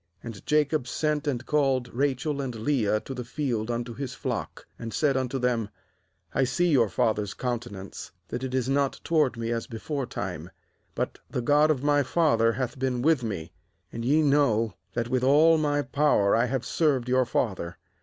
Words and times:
4And 0.25 0.43
Jacob 0.47 0.87
sent 0.87 1.27
and 1.27 1.45
called 1.45 1.93
Rachel 1.93 2.41
and 2.41 2.55
"Leah 2.55 2.99
to 3.01 3.13
the 3.13 3.23
field 3.23 3.69
unto 3.69 3.93
his 3.93 4.15
flock, 4.15 4.65
"and 4.79 4.91
said 4.91 5.15
unto 5.15 5.37
them: 5.37 5.69
'I 6.33 6.43
see 6.45 6.69
your 6.71 6.89
father's 6.89 7.35
counte 7.35 7.69
nance, 7.69 8.09
that 8.29 8.43
it 8.43 8.55
is 8.55 8.67
not 8.67 8.99
toward 9.03 9.37
me 9.37 9.51
as 9.51 9.67
be 9.67 9.77
foretime; 9.77 10.49
but 10.95 11.19
the 11.29 11.41
God 11.43 11.69
of 11.69 11.83
my 11.83 12.01
father 12.01 12.53
hath 12.53 12.79
been 12.79 13.03
with 13.03 13.21
me. 13.21 13.53
6And 13.93 14.03
ye 14.03 14.23
know 14.23 14.73
that 14.93 15.07
with 15.07 15.23
all 15.23 15.59
my 15.59 15.83
power 15.83 16.35
I 16.35 16.45
have 16.45 16.65
served 16.65 17.07
your 17.07 17.27
father. 17.27 17.77